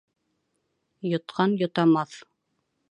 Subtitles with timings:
[1.11, 2.21] Йотҡан йотамаҫ.